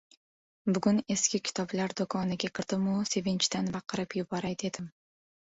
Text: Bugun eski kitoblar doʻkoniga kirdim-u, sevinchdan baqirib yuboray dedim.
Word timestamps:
Bugun 0.77 1.01
eski 1.15 1.39
kitoblar 1.49 1.93
doʻkoniga 2.01 2.47
kirdim-u, 2.61 2.97
sevinchdan 3.11 3.71
baqirib 3.79 4.19
yuboray 4.23 4.59
dedim. 4.67 4.91